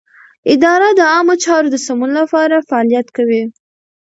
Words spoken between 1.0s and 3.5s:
عامه چارو د سمون لپاره فعالیت کوي.